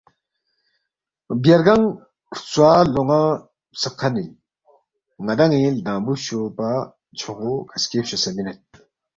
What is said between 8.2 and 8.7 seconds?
مینید۔